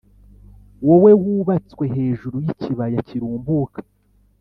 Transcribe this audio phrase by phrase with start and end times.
[0.87, 3.79] wowe wubatswe hejuru y’ikibaya kirumbuka,